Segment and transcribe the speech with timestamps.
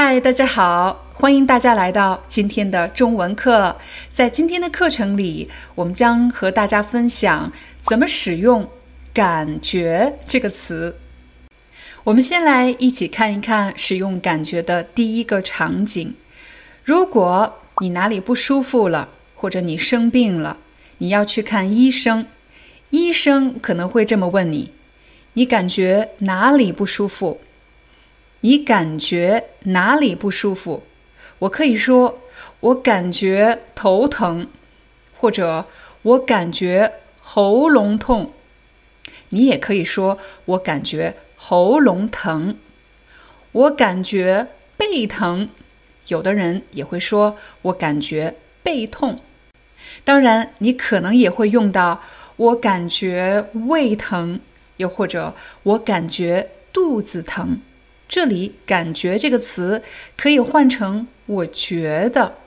[0.00, 3.76] 嗨，大家好，欢迎大家来到今天的中文课。
[4.12, 7.52] 在今天的课程里，我们将和大家分享
[7.82, 8.70] 怎么使用
[9.12, 10.96] “感觉”这个词。
[12.04, 16.14] 我们先来一起看一看使用“感觉”的第一个场景。
[16.84, 20.58] 如果你哪里不舒服了，或者你生病了，
[20.98, 22.24] 你要去看医生，
[22.90, 24.70] 医生可能会这么问你
[25.34, 27.40] ：“你感觉哪里不舒服？”
[28.40, 30.84] 你感觉哪里不舒服？
[31.40, 32.20] 我可以说
[32.60, 34.46] 我感觉头疼，
[35.16, 35.66] 或者
[36.02, 38.32] 我感觉喉咙痛。
[39.30, 42.56] 你也可以说我感觉喉咙疼，
[43.52, 45.48] 我感觉背疼。
[46.06, 49.20] 有的人也会说我感觉背痛。
[50.04, 52.02] 当然，你可能也会用到
[52.36, 54.40] 我感觉胃疼，
[54.76, 57.60] 又或者我感觉肚子疼。
[58.08, 59.82] 这里“感觉”这个词
[60.16, 62.38] 可以换成“我觉得”，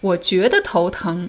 [0.00, 1.28] 我觉得头疼，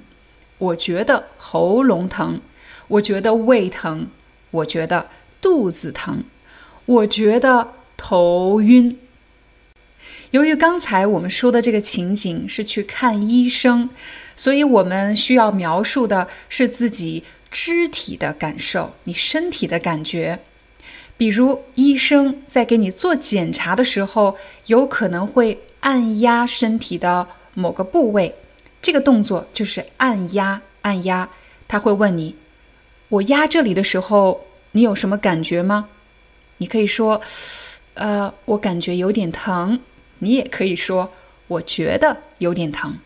[0.58, 2.40] 我觉得喉咙疼，
[2.88, 4.08] 我觉得胃疼，
[4.52, 5.10] 我觉得
[5.42, 6.24] 肚子疼，
[6.86, 8.98] 我觉得头晕。
[10.32, 13.90] 由于刚才我们说的这个情景是去看医生，
[14.36, 20.40] 所以我们需要描述的是自己肢体的感受，你身体的感觉。
[21.16, 28.34] 比如，医生在给你做检查的时候，有可能会按压身体的某个部位，
[28.82, 30.62] 这个动作就是按压。
[30.82, 31.30] 按压，
[31.68, 32.36] 他会问你
[33.08, 35.88] ：“我压这里的时候，你有什么感觉吗？”
[36.58, 37.22] 你可以说
[37.94, 39.80] ：“呃，我感觉有点疼。”
[40.20, 41.10] 你也可以说
[41.48, 42.98] ：“我觉得有点疼。”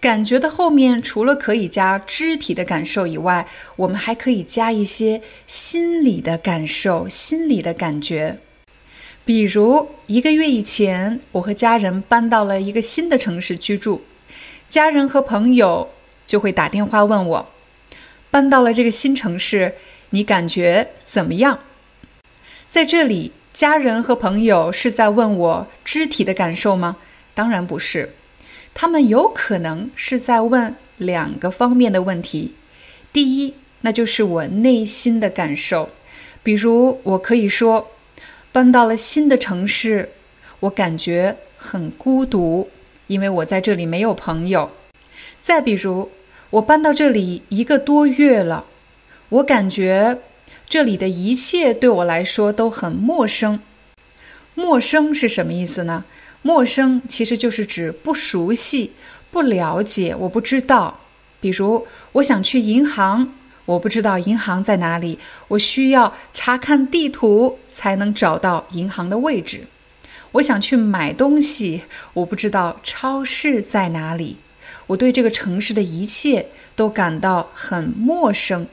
[0.00, 8.38] 感觉的后面，除了可以加肢体的感受以外，我们还可以加一些心理的感受、心理的感觉。
[9.24, 14.02] 比如一个月以前，我和家人搬到了一个新的城市居住，
[14.70, 15.90] 家人和朋友
[16.24, 17.48] 就会打电话问我
[18.30, 19.74] ：“搬到了这个新城市，
[20.10, 21.58] 你感觉怎么样？”
[22.70, 26.96] 在这里，家人和朋友是在问我肢体的感受吗？
[27.34, 28.14] 当然不是。
[28.80, 32.54] 他们有可能是在问两个方面的问题。
[33.12, 35.90] 第一，那就是我内心的感受，
[36.44, 37.90] 比如我可以说，
[38.52, 40.10] 搬到了新的城市，
[40.60, 42.70] 我感觉很孤独，
[43.08, 44.70] 因为我在这里没有朋友。
[45.42, 46.12] 再比如，
[46.50, 48.66] 我搬到这里一个多月了，
[49.30, 50.18] 我感觉
[50.68, 53.58] 这里的一切对我来说都很陌生。
[54.54, 56.04] 陌生是什么意思呢？
[56.42, 58.92] 陌生其实就是指不熟悉、
[59.30, 61.00] 不了解，我不知道。
[61.40, 63.32] 比如，我想去银行，
[63.64, 65.18] 我不知道银行在哪里，
[65.48, 69.66] 我需要查看地图才能找到银行的位置。
[70.32, 71.82] 我想去买东西，
[72.14, 74.36] 我不知道超市在哪里。
[74.88, 78.66] 我对这个城市的一切都感到很陌生。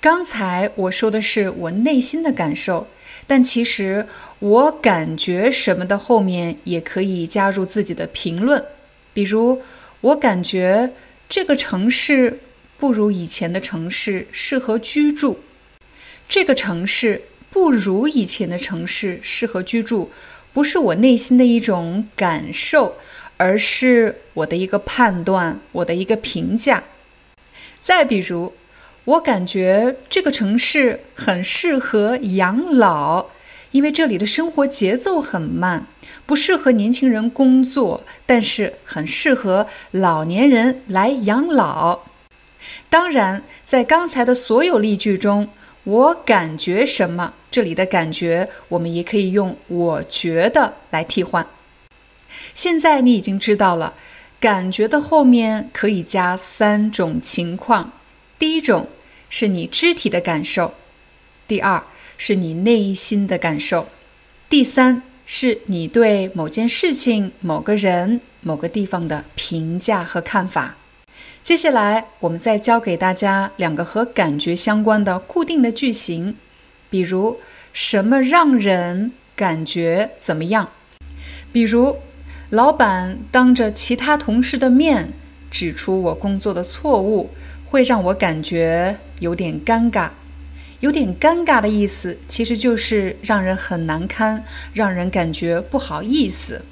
[0.00, 2.86] 刚才我说的是我内心的感受。
[3.30, 4.06] 但其实，
[4.38, 8.64] 我感觉什么的后面也可以加入自己的评论，
[9.12, 9.60] 比如
[10.00, 10.90] 我感觉
[11.28, 12.40] 这个城市
[12.78, 15.40] 不如以前的城市适合居住，
[16.26, 20.10] 这个城市不如以前的城市适合居住，
[20.54, 22.96] 不是我内心的一种感受，
[23.36, 26.82] 而是我的一个判断，我的一个评价。
[27.78, 28.54] 再比如。
[29.08, 33.28] 我感觉这个城市很适合养老，
[33.70, 35.86] 因为这里的生活节奏很慢，
[36.26, 42.00] 不适合年轻人工作，但是很适合老年人来养老。
[42.90, 45.48] 当然，在刚才的所有例句中，
[45.84, 47.32] 我感觉什么？
[47.50, 51.46] 这里的感觉，我们也可以用“我觉得”来替换。
[52.52, 53.94] 现在你已经知道了，
[54.38, 57.92] 感觉的后面可以加三种情况。
[58.38, 58.86] 第一种。
[59.30, 60.74] 是你肢体的感受，
[61.46, 61.82] 第二
[62.16, 63.88] 是你内心的感受，
[64.48, 70.76] 第三是你对某件事情、某个人、某个地方的评价和看法。
[71.42, 76.36] 接下来，我们再教给大家两个和感觉相关的固定的句型，
[76.90, 77.38] 比如
[77.72, 80.68] 什么让人感觉怎么样？
[81.52, 81.96] 比如，
[82.50, 85.12] 老板当着其他同事的面
[85.50, 87.30] 指出我工作的错误，
[87.68, 90.10] 会让我感觉有点尴尬。
[90.80, 96.62] 有点尴尬的意思，其实就是让人很难堪，让人感觉不好意思。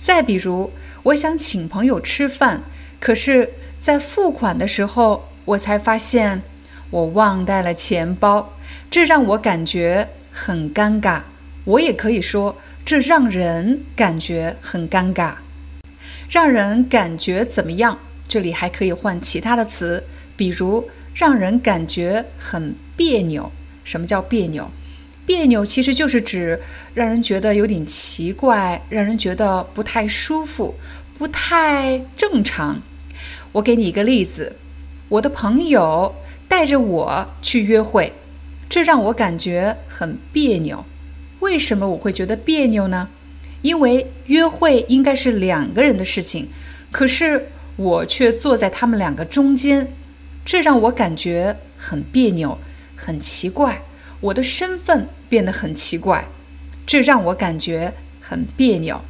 [0.00, 0.72] 再比如，
[1.02, 2.62] 我想请朋友吃饭，
[2.98, 3.50] 可是。
[3.78, 6.42] 在付款的时候，我才发现
[6.90, 8.56] 我忘带了钱包，
[8.90, 11.20] 这让我感觉很尴尬。
[11.62, 15.34] 我也可以说，这让人感觉很尴尬。
[16.28, 18.00] 让人感觉怎么样？
[18.28, 20.04] 这里还可以换其他的词，
[20.36, 23.50] 比如让人感觉很别扭。
[23.84, 24.70] 什么叫别扭？
[25.24, 26.60] 别扭其实就是指
[26.94, 30.74] 让人觉得有点奇怪，让人觉得不太舒服，
[31.16, 32.80] 不太正常。
[33.52, 34.56] 我给你一个例子，
[35.08, 36.14] 我的朋友
[36.46, 38.12] 带着我去约会，
[38.68, 40.84] 这让我感觉很别扭。
[41.40, 43.08] 为什么我会觉得别扭呢？
[43.62, 46.48] 因为约会应该是两个人的事情，
[46.90, 47.48] 可是
[47.78, 49.90] 我却坐在他们两个中间，
[50.44, 52.58] 这让我感觉很别扭，
[52.94, 53.82] 很奇怪。
[54.20, 56.28] 我的身份变得很奇怪，
[56.84, 59.00] 这让我感觉很别扭。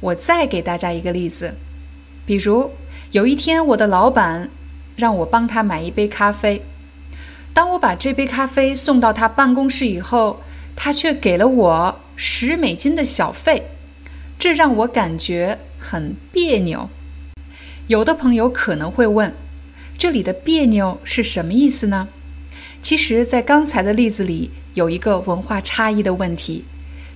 [0.00, 1.54] 我再给大家一个例子，
[2.24, 2.70] 比如。
[3.12, 4.50] 有一天，我的老板
[4.96, 6.64] 让我帮他买一杯咖啡。
[7.52, 10.42] 当我把这杯咖啡送到他办公室以后，
[10.74, 13.68] 他却给了我十美金的小费，
[14.36, 16.90] 这让我感觉很别扭。
[17.86, 19.34] 有的朋友可能会问，
[19.98, 22.08] 这里的别扭是什么意思呢？
[22.80, 26.64] 其实，在刚才的例子里，有一个文化差异的问题。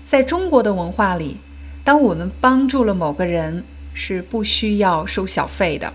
[0.04, 1.38] 在中国的文化里，
[1.82, 5.90] 当我们帮助了某个人，是不需要收小费的。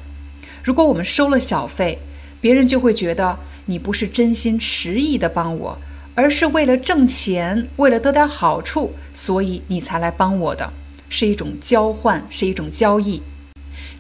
[0.64, 2.00] 如果我们收了小费，
[2.42, 3.38] 别人就会觉得
[3.68, 5.78] 你不是真心实意的帮我，
[6.16, 10.74] 而是为了挣钱，为了得点好处，所以你才来帮我的，
[11.10, 13.22] 是一种交换，是一种交易。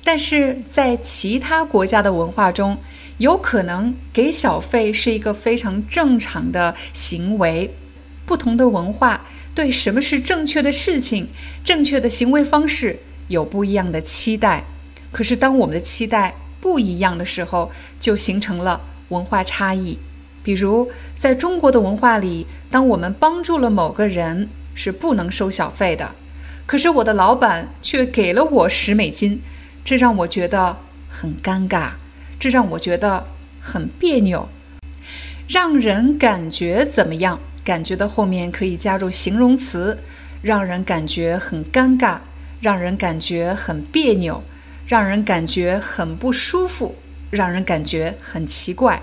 [0.04, 2.78] 但是在其他国家的文化中，
[3.18, 7.74] 有可能给小费是一个非常正常的行为。
[8.26, 11.28] 不同的文化对什么是正确的事情、
[11.64, 13.00] 正确的行为方式。
[13.30, 14.66] 有不一样的期待，
[15.12, 19.98] 可是当我们的期待不一样的时候，就形成了文化差异。
[20.44, 26.14] 比如，在中国的文化里，当我们帮助了某个人，是不能收小费的。
[26.66, 29.42] 可是我的老板却给了我十美金，
[29.86, 30.78] 这让我觉得
[31.10, 31.92] 很尴尬，
[32.40, 33.26] 这让我觉得
[33.60, 34.48] 很别扭。
[35.48, 37.40] 让人感觉怎么样？
[37.64, 39.98] 感觉的后面可以加入形容词，
[40.42, 42.18] 让人感觉很尴尬。
[42.62, 44.42] 让人感觉很别扭，
[44.88, 46.96] 让人感觉很不舒服，
[47.30, 49.02] 让人感觉很奇怪。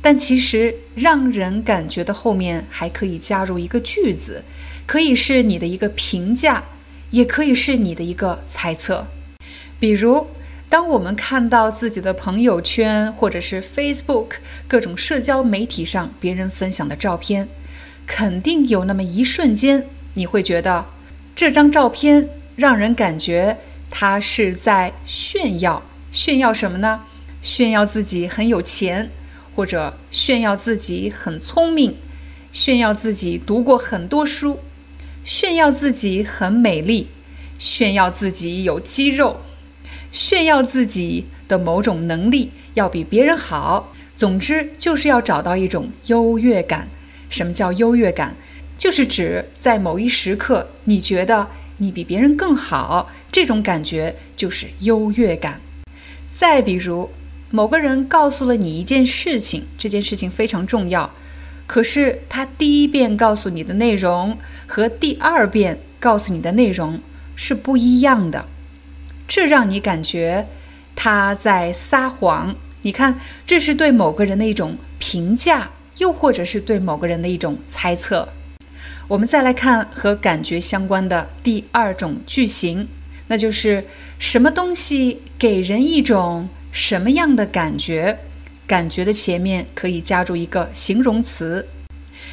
[0.00, 4.44] 但其实，让人感觉的后面还可以加入一个句子，
[4.86, 6.62] 可以是你的一个评价，
[7.10, 9.04] 也可以是你的一个猜测。
[9.78, 10.26] 比如，
[10.68, 14.36] 当我们看到自己的朋友圈或者是 Facebook
[14.66, 17.48] 各种社交媒体上别人分享的照片，
[18.06, 20.86] 肯定有那么一瞬间，你会觉得
[21.34, 22.28] 这张照片。
[22.56, 23.58] 让人感觉
[23.90, 25.82] 他是在炫耀，
[26.12, 27.00] 炫耀什么呢？
[27.42, 29.10] 炫耀自己很有钱，
[29.56, 31.96] 或者炫耀自己很聪明，
[32.52, 34.60] 炫耀自己读过很多书，
[35.24, 37.08] 炫耀自己很美丽，
[37.58, 39.40] 炫耀自己有肌肉，
[40.14, 43.92] 炫耀自己的某种能力要比别人好。
[44.16, 46.88] 总之，就是要找到一种优越感。
[47.28, 48.36] 什么叫优越感？
[48.78, 51.48] 就是指在某一时刻，你觉得。
[51.78, 55.60] 你比别人更好，这种感觉就是优越感。
[56.32, 57.10] 再比如，
[57.50, 61.12] 某个人告诉了你一件事情，这件事情非常重要，
[61.66, 67.00] 可是他第一遍告诉你的内容和第二遍告诉你的内容
[67.34, 68.46] 是不一样的，
[69.26, 70.46] 这让你感觉
[70.94, 72.54] 他在撒谎。
[72.82, 78.28] 你看，这是对某个人的一种评价，又或者是对某个人的一种猜测。
[79.08, 82.88] 我们再来看和感觉相关的第二种句型，
[83.28, 83.84] 那就是
[84.18, 88.18] 什么东西给人一种什么样的感觉？
[88.66, 91.68] 感觉的前面可以加入一个形容词，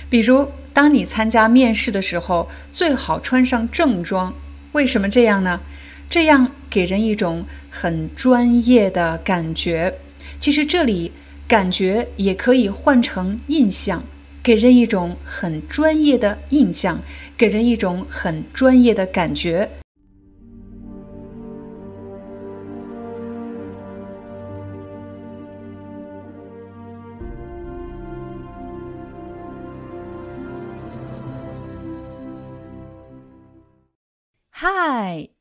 [0.10, 4.34] 比如，当你参加面试的时候，最好穿上正装。
[4.72, 5.60] 为什么这样呢？
[6.12, 9.98] 这样给人一种很专业的感觉。
[10.42, 11.10] 其实这里
[11.48, 14.04] “感觉”也可以换成“印象”，
[14.44, 17.00] 给人一种很专业的印象，
[17.38, 19.70] 给人一种很专业的感觉。
[34.52, 35.41] Hi.